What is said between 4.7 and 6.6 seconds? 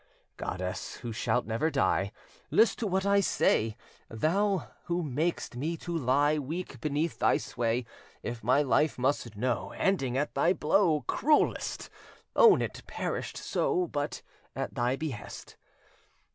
who makest me to lie